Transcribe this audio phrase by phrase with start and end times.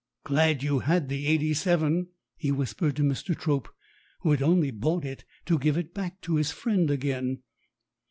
[0.23, 3.37] "Glad you had the '87," he whispered to Mr.
[3.37, 3.69] Trope,
[4.21, 7.43] who had only bought it to give it back to his friend again.